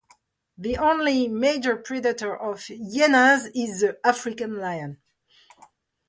[0.57, 4.99] The only major predator of hyenas is the African lion.